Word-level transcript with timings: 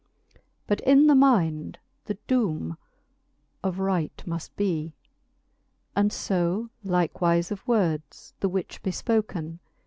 But 0.65 0.79
in 0.81 1.05
the 1.05 1.13
mind 1.13 1.77
the 2.05 2.17
doome 2.27 2.75
of 3.63 3.77
right 3.77 4.17
muft 4.25 4.49
bee; 4.55 4.95
And 5.95 6.11
fo 6.11 6.71
likewife 6.83 7.51
of 7.51 7.67
words, 7.67 8.33
the 8.39 8.49
which 8.49 8.81
be 8.81 8.89
fpoken. 8.89 9.59